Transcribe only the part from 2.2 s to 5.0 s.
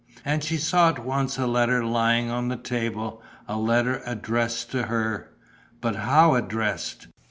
on the table, a letter addressed to